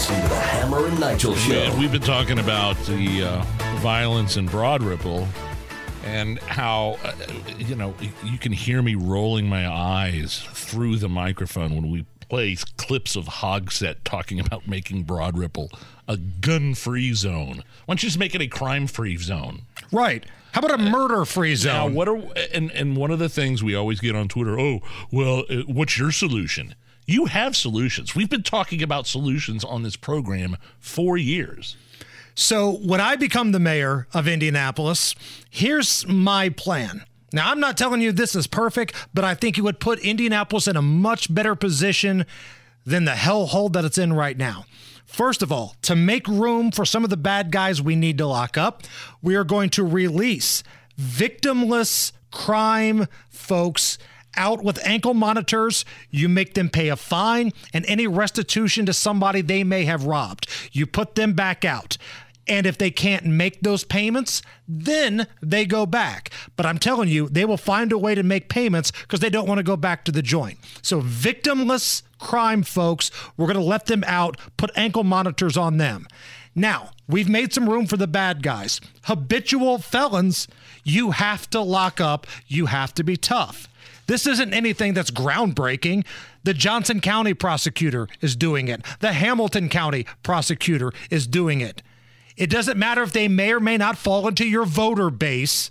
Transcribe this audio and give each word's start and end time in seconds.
Hammer 0.00 0.86
and 0.86 1.00
Nigel 1.00 1.34
show. 1.34 1.50
Man, 1.50 1.78
we've 1.78 1.92
been 1.92 2.00
talking 2.00 2.38
about 2.38 2.76
the 2.84 3.24
uh, 3.24 3.44
violence 3.78 4.36
in 4.36 4.46
Broad 4.46 4.82
Ripple 4.82 5.26
and 6.04 6.38
how, 6.40 6.96
uh, 7.04 7.12
you 7.58 7.74
know, 7.74 7.94
you 8.24 8.38
can 8.38 8.52
hear 8.52 8.82
me 8.82 8.94
rolling 8.94 9.48
my 9.48 9.68
eyes 9.68 10.42
through 10.52 10.96
the 10.96 11.08
microphone 11.08 11.74
when 11.74 11.90
we 11.90 12.06
play 12.28 12.56
clips 12.76 13.16
of 13.16 13.26
Hogsett 13.26 13.96
talking 14.04 14.40
about 14.40 14.66
making 14.66 15.02
Broad 15.02 15.36
Ripple 15.36 15.70
a 16.08 16.16
gun 16.16 16.74
free 16.74 17.12
zone. 17.12 17.62
Why 17.84 17.94
don't 17.94 18.02
you 18.02 18.08
just 18.08 18.18
make 18.18 18.34
it 18.34 18.40
a 18.40 18.46
crime 18.46 18.86
free 18.86 19.16
zone? 19.16 19.62
Right. 19.92 20.24
How 20.52 20.60
about 20.60 20.80
a 20.80 20.82
murder 20.82 21.24
free 21.24 21.50
Now, 21.50 21.56
zone? 21.86 21.94
what 21.94 22.08
are 22.08 22.20
and 22.52 22.70
and 22.72 22.96
one 22.96 23.10
of 23.10 23.18
the 23.18 23.28
things 23.28 23.62
we 23.62 23.74
always 23.74 24.00
get 24.00 24.16
on 24.16 24.28
Twitter? 24.28 24.58
Oh, 24.58 24.80
well, 25.12 25.44
uh, 25.48 25.58
what's 25.66 25.96
your 25.98 26.10
solution? 26.10 26.74
You 27.06 27.26
have 27.26 27.56
solutions. 27.56 28.14
We've 28.14 28.30
been 28.30 28.42
talking 28.42 28.82
about 28.82 29.06
solutions 29.06 29.64
on 29.64 29.82
this 29.82 29.96
program 29.96 30.56
for 30.78 31.16
years. 31.16 31.76
So, 32.34 32.72
when 32.72 33.00
I 33.00 33.16
become 33.16 33.52
the 33.52 33.58
mayor 33.60 34.06
of 34.14 34.26
Indianapolis, 34.28 35.14
here's 35.50 36.06
my 36.06 36.48
plan. 36.48 37.04
Now, 37.32 37.50
I'm 37.50 37.60
not 37.60 37.76
telling 37.76 38.00
you 38.00 38.12
this 38.12 38.34
is 38.34 38.46
perfect, 38.46 38.94
but 39.14 39.24
I 39.24 39.34
think 39.34 39.56
it 39.58 39.62
would 39.62 39.78
put 39.80 39.98
Indianapolis 40.00 40.66
in 40.66 40.76
a 40.76 40.82
much 40.82 41.32
better 41.32 41.54
position 41.54 42.26
than 42.84 43.04
the 43.04 43.12
hellhole 43.12 43.72
that 43.72 43.84
it's 43.84 43.98
in 43.98 44.12
right 44.12 44.36
now. 44.36 44.64
First 45.10 45.42
of 45.42 45.50
all, 45.50 45.74
to 45.82 45.96
make 45.96 46.28
room 46.28 46.70
for 46.70 46.84
some 46.84 47.02
of 47.02 47.10
the 47.10 47.16
bad 47.16 47.50
guys 47.50 47.82
we 47.82 47.96
need 47.96 48.16
to 48.18 48.26
lock 48.26 48.56
up, 48.56 48.84
we 49.20 49.34
are 49.34 49.42
going 49.42 49.68
to 49.70 49.84
release 49.84 50.62
victimless 50.96 52.12
crime 52.30 53.06
folks 53.28 53.98
out 54.36 54.62
with 54.62 54.78
ankle 54.86 55.12
monitors. 55.12 55.84
You 56.10 56.28
make 56.28 56.54
them 56.54 56.70
pay 56.70 56.88
a 56.88 56.96
fine 56.96 57.52
and 57.74 57.84
any 57.86 58.06
restitution 58.06 58.86
to 58.86 58.92
somebody 58.92 59.40
they 59.42 59.64
may 59.64 59.84
have 59.84 60.04
robbed. 60.04 60.48
You 60.70 60.86
put 60.86 61.16
them 61.16 61.32
back 61.32 61.64
out. 61.64 61.98
And 62.46 62.66
if 62.66 62.78
they 62.78 62.90
can't 62.90 63.26
make 63.26 63.60
those 63.60 63.84
payments, 63.84 64.42
then 64.66 65.26
they 65.42 65.64
go 65.66 65.86
back. 65.86 66.30
But 66.56 66.66
I'm 66.66 66.78
telling 66.78 67.08
you, 67.08 67.28
they 67.28 67.44
will 67.44 67.56
find 67.56 67.92
a 67.92 67.98
way 67.98 68.14
to 68.14 68.22
make 68.22 68.48
payments 68.48 68.90
because 68.90 69.20
they 69.20 69.30
don't 69.30 69.46
want 69.46 69.58
to 69.58 69.64
go 69.64 69.76
back 69.76 70.04
to 70.06 70.12
the 70.12 70.22
joint. 70.22 70.58
So, 70.82 71.00
victimless 71.00 72.02
crime 72.18 72.62
folks, 72.62 73.10
we're 73.36 73.46
going 73.46 73.56
to 73.56 73.62
let 73.62 73.86
them 73.86 74.04
out, 74.06 74.36
put 74.56 74.70
ankle 74.74 75.04
monitors 75.04 75.56
on 75.56 75.76
them. 75.76 76.06
Now, 76.54 76.90
we've 77.08 77.28
made 77.28 77.52
some 77.52 77.68
room 77.68 77.86
for 77.86 77.96
the 77.96 78.08
bad 78.08 78.42
guys. 78.42 78.80
Habitual 79.04 79.78
felons, 79.78 80.48
you 80.82 81.12
have 81.12 81.48
to 81.50 81.60
lock 81.60 82.00
up, 82.00 82.26
you 82.48 82.66
have 82.66 82.92
to 82.94 83.04
be 83.04 83.16
tough. 83.16 83.68
This 84.06 84.26
isn't 84.26 84.52
anything 84.52 84.94
that's 84.94 85.12
groundbreaking. 85.12 86.04
The 86.42 86.54
Johnson 86.54 87.00
County 87.00 87.32
prosecutor 87.32 88.08
is 88.20 88.34
doing 88.34 88.66
it. 88.66 88.84
The 88.98 89.12
Hamilton 89.12 89.68
County 89.68 90.04
prosecutor 90.24 90.92
is 91.10 91.28
doing 91.28 91.60
it. 91.60 91.82
It 92.40 92.48
doesn't 92.48 92.78
matter 92.78 93.02
if 93.02 93.12
they 93.12 93.28
may 93.28 93.52
or 93.52 93.60
may 93.60 93.76
not 93.76 93.98
fall 93.98 94.26
into 94.26 94.46
your 94.46 94.64
voter 94.64 95.10
base. 95.10 95.70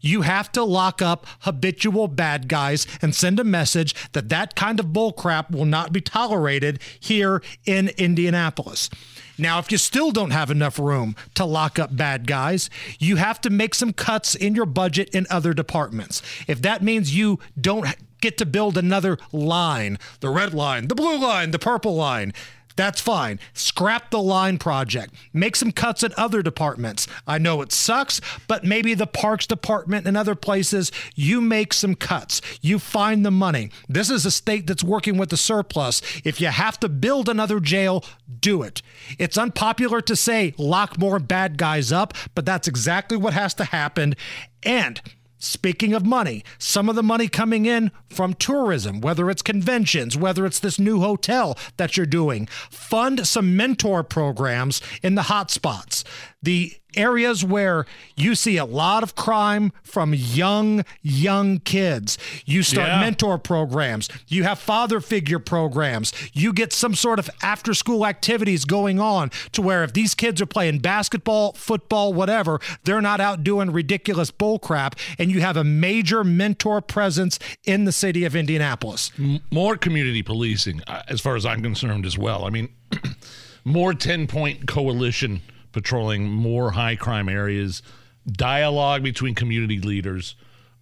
You 0.00 0.22
have 0.22 0.52
to 0.52 0.62
lock 0.62 1.02
up 1.02 1.26
habitual 1.40 2.06
bad 2.06 2.46
guys 2.46 2.86
and 3.02 3.12
send 3.12 3.40
a 3.40 3.44
message 3.44 3.96
that 4.12 4.28
that 4.28 4.54
kind 4.54 4.78
of 4.78 4.86
bullcrap 4.86 5.50
will 5.50 5.64
not 5.64 5.92
be 5.92 6.00
tolerated 6.00 6.78
here 7.00 7.42
in 7.66 7.88
Indianapolis. 7.98 8.90
Now, 9.38 9.58
if 9.58 9.72
you 9.72 9.78
still 9.78 10.12
don't 10.12 10.30
have 10.30 10.52
enough 10.52 10.78
room 10.78 11.16
to 11.34 11.44
lock 11.44 11.80
up 11.80 11.96
bad 11.96 12.28
guys, 12.28 12.70
you 13.00 13.16
have 13.16 13.40
to 13.40 13.50
make 13.50 13.74
some 13.74 13.92
cuts 13.92 14.36
in 14.36 14.54
your 14.54 14.66
budget 14.66 15.08
in 15.12 15.26
other 15.30 15.52
departments. 15.52 16.22
If 16.46 16.62
that 16.62 16.80
means 16.80 17.16
you 17.16 17.40
don't 17.60 17.88
get 18.20 18.38
to 18.38 18.46
build 18.46 18.78
another 18.78 19.18
line, 19.32 19.98
the 20.20 20.28
red 20.28 20.54
line, 20.54 20.86
the 20.86 20.94
blue 20.94 21.18
line, 21.18 21.50
the 21.50 21.58
purple 21.58 21.96
line, 21.96 22.32
that's 22.76 23.00
fine. 23.00 23.38
Scrap 23.52 24.10
the 24.10 24.20
line 24.20 24.58
project. 24.58 25.14
Make 25.32 25.56
some 25.56 25.72
cuts 25.72 26.02
in 26.02 26.12
other 26.16 26.42
departments. 26.42 27.06
I 27.26 27.38
know 27.38 27.62
it 27.62 27.72
sucks, 27.72 28.20
but 28.48 28.64
maybe 28.64 28.94
the 28.94 29.06
parks 29.06 29.46
department 29.46 30.06
and 30.06 30.16
other 30.16 30.34
places, 30.34 30.90
you 31.14 31.40
make 31.40 31.72
some 31.72 31.94
cuts. 31.94 32.40
You 32.60 32.78
find 32.78 33.24
the 33.24 33.30
money. 33.30 33.70
This 33.88 34.10
is 34.10 34.26
a 34.26 34.30
state 34.30 34.66
that's 34.66 34.84
working 34.84 35.16
with 35.16 35.30
the 35.30 35.36
surplus. 35.36 36.02
If 36.24 36.40
you 36.40 36.48
have 36.48 36.80
to 36.80 36.88
build 36.88 37.28
another 37.28 37.60
jail, 37.60 38.04
do 38.40 38.62
it. 38.62 38.82
It's 39.18 39.38
unpopular 39.38 40.00
to 40.02 40.16
say 40.16 40.54
lock 40.58 40.98
more 40.98 41.18
bad 41.18 41.56
guys 41.56 41.92
up, 41.92 42.14
but 42.34 42.44
that's 42.44 42.68
exactly 42.68 43.16
what 43.16 43.34
has 43.34 43.54
to 43.54 43.64
happen. 43.64 44.14
And 44.62 45.00
Speaking 45.38 45.92
of 45.92 46.06
money, 46.06 46.42
some 46.58 46.88
of 46.88 46.96
the 46.96 47.02
money 47.02 47.28
coming 47.28 47.66
in 47.66 47.90
from 48.08 48.34
tourism, 48.34 49.00
whether 49.00 49.28
it's 49.28 49.42
conventions, 49.42 50.16
whether 50.16 50.46
it's 50.46 50.60
this 50.60 50.78
new 50.78 51.00
hotel 51.00 51.58
that 51.76 51.96
you're 51.96 52.06
doing, 52.06 52.46
fund 52.70 53.26
some 53.26 53.56
mentor 53.56 54.02
programs 54.02 54.80
in 55.02 55.16
the 55.16 55.22
hot 55.22 55.50
spots. 55.50 56.04
The 56.44 56.74
areas 56.96 57.44
where 57.44 57.86
you 58.16 58.36
see 58.36 58.56
a 58.56 58.64
lot 58.64 59.02
of 59.02 59.16
crime 59.16 59.72
from 59.82 60.14
young, 60.14 60.84
young 61.02 61.58
kids. 61.58 62.16
You 62.46 62.62
start 62.62 62.86
Yeah. 62.88 63.00
mentor 63.00 63.36
programs, 63.36 64.08
you 64.28 64.44
have 64.44 64.60
father 64.60 65.00
figure 65.00 65.40
programs, 65.40 66.12
you 66.32 66.52
get 66.52 66.72
some 66.72 66.94
sort 66.94 67.18
of 67.18 67.28
after 67.42 67.74
school 67.74 68.06
activities 68.06 68.64
going 68.64 69.00
on 69.00 69.32
to 69.52 69.60
where 69.60 69.82
if 69.82 69.92
these 69.92 70.14
kids 70.14 70.40
are 70.40 70.46
playing 70.46 70.78
basketball, 70.78 71.54
football, 71.54 72.12
whatever, 72.14 72.60
they're 72.84 73.00
not 73.02 73.20
out 73.20 73.42
doing 73.42 73.72
ridiculous 73.72 74.30
bull 74.30 74.60
crap, 74.60 74.94
and 75.18 75.32
you 75.32 75.40
have 75.40 75.56
a 75.56 75.64
major 75.64 76.22
mentor 76.22 76.80
presence 76.80 77.40
in 77.64 77.86
the 77.86 77.92
city 77.92 78.24
of 78.24 78.36
Indianapolis. 78.36 79.10
more 79.50 79.76
community 79.76 80.22
policing, 80.22 80.80
uh, 80.86 81.02
as 81.08 81.20
far 81.20 81.34
as 81.34 81.44
I'm 81.44 81.60
concerned, 81.62 82.06
as 82.06 82.16
well. 82.16 82.44
I 82.44 82.50
mean, 82.50 82.68
more 83.64 83.94
10 83.94 84.26
point 84.28 84.68
coalition 84.68 85.40
patrolling 85.74 86.24
more 86.24 86.70
high 86.70 86.96
crime 86.96 87.28
areas, 87.28 87.82
dialogue 88.30 89.02
between 89.02 89.34
community 89.34 89.78
leaders, 89.78 90.36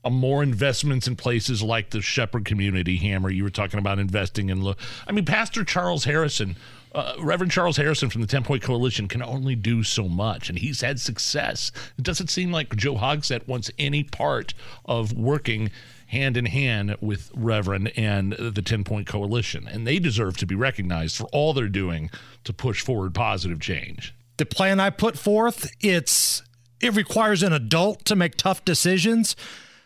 uh, 0.04 0.10
more 0.10 0.42
investments 0.42 1.08
in 1.08 1.16
places 1.16 1.62
like 1.62 1.91
the 1.91 2.00
Shepherd 2.00 2.44
Community 2.44 2.97
Hammer. 2.98 3.31
You 3.31 3.42
were 3.42 3.50
talking 3.50 3.78
about 3.78 3.98
investing 3.98 4.50
in. 4.50 4.62
Lo- 4.62 4.76
I 5.06 5.12
mean, 5.12 5.25
Pastor 5.25 5.64
Charles 5.64 6.04
Harrison. 6.04 6.56
Uh, 6.94 7.14
Reverend 7.20 7.50
Charles 7.50 7.78
Harrison 7.78 8.10
from 8.10 8.20
the 8.20 8.26
10 8.26 8.44
Point 8.44 8.62
Coalition 8.62 9.08
can 9.08 9.22
only 9.22 9.54
do 9.54 9.82
so 9.82 10.08
much, 10.10 10.50
and 10.50 10.58
he's 10.58 10.82
had 10.82 11.00
success. 11.00 11.72
It 11.97 12.04
doesn't 12.04 12.28
seem 12.28 12.52
like 12.52 12.76
Joe 12.76 12.97
Hogsett 12.97 13.48
wants 13.48 13.70
any 13.78 14.04
part 14.04 14.52
of 14.84 15.14
working 15.14 15.70
hand 16.08 16.36
in 16.36 16.44
hand 16.44 16.94
with 17.00 17.31
Reverend 17.34 17.92
and 17.97 18.34
the 18.34 18.60
10 18.60 18.84
Point 18.84 19.06
Coalition, 19.06 19.66
and 19.66 19.86
they 19.86 19.98
deserve 19.98 20.36
to 20.36 20.47
be 20.47 20.54
recognized 20.54 21.16
for 21.16 21.25
all 21.32 21.54
they're 21.54 21.66
doing 21.66 22.10
to 22.44 22.52
push 22.52 22.82
forward 22.82 23.14
positive 23.14 23.58
change. 23.58 24.14
The 24.37 24.47
plan 24.47 24.81
I 24.81 24.91
put 24.91 25.19
forth, 25.19 25.70
it's 25.81 26.43
it 26.81 26.94
requires 26.97 27.43
an 27.43 27.53
adult 27.53 28.04
to 28.06 28.16
make 28.16 28.37
tough 28.37 28.65
decisions. 28.65 29.37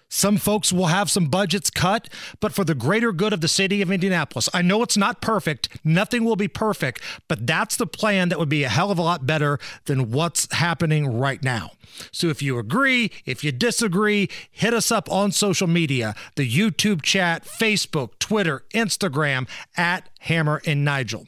Some 0.08 0.36
folks 0.36 0.72
will 0.72 0.86
have 0.86 1.10
some 1.10 1.26
budgets 1.26 1.68
cut, 1.68 2.08
but 2.40 2.52
for 2.52 2.64
the 2.64 2.76
greater 2.76 3.12
good 3.12 3.32
of 3.32 3.40
the 3.40 3.48
city 3.48 3.82
of 3.82 3.90
Indianapolis, 3.90 4.48
I 4.54 4.62
know 4.62 4.82
it's 4.82 4.96
not 4.96 5.20
perfect. 5.20 5.68
Nothing 5.84 6.24
will 6.24 6.36
be 6.36 6.48
perfect, 6.48 7.02
but 7.26 7.46
that's 7.46 7.76
the 7.76 7.88
plan 7.88 8.28
that 8.28 8.38
would 8.38 8.48
be 8.48 8.62
a 8.62 8.68
hell 8.68 8.90
of 8.92 8.98
a 8.98 9.02
lot 9.02 9.26
better 9.26 9.58
than 9.86 10.12
what's 10.12 10.52
happening 10.54 11.18
right 11.18 11.42
now. 11.42 11.72
So 12.12 12.28
if 12.28 12.40
you 12.40 12.58
agree, 12.58 13.10
if 13.24 13.42
you 13.42 13.50
disagree, 13.50 14.28
hit 14.50 14.72
us 14.72 14.92
up 14.92 15.10
on 15.10 15.32
social 15.32 15.66
media 15.66 16.14
the 16.36 16.48
YouTube 16.48 17.02
chat, 17.02 17.44
Facebook, 17.44 18.18
Twitter, 18.18 18.64
Instagram 18.72 19.48
at 19.76 20.08
Hammer 20.20 20.62
and 20.64 20.84
Nigel. 20.84 21.26